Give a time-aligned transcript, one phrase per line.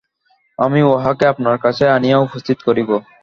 [0.59, 2.89] আমি উঁহাকে আপনার কাছে আনিয়া উপস্থিত করিব।